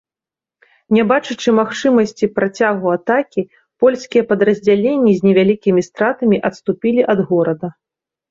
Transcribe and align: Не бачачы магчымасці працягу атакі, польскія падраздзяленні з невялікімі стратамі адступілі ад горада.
Не 0.95 1.01
бачачы 1.09 1.49
магчымасці 1.59 2.29
працягу 2.37 2.87
атакі, 2.97 3.41
польскія 3.85 4.23
падраздзяленні 4.31 5.11
з 5.19 5.29
невялікімі 5.29 5.81
стратамі 5.91 6.37
адступілі 6.49 7.01
ад 7.15 7.19
горада. 7.33 7.67